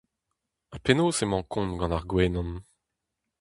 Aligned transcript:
Ha 0.71 0.77
penaos 0.83 1.17
emañ 1.23 1.43
kont 1.51 1.77
gant 1.79 1.95
ar 1.97 2.05
gwenan? 2.09 2.51